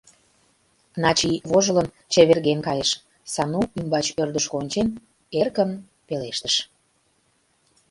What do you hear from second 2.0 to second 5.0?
чеверген кайыш, Сану ӱмбач ӧрдыжкӧ ончен,